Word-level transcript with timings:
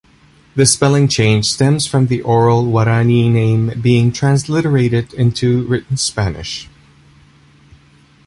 The 0.55 0.65
spelling 0.65 1.07
change 1.09 1.45
stems 1.51 1.85
from 1.85 2.07
the 2.07 2.23
oral 2.23 2.65
Guarani 2.71 3.29
name 3.29 3.79
being 3.81 4.11
transliterated 4.11 5.13
into 5.13 5.67
written 5.67 5.95
Spanish. 5.95 6.67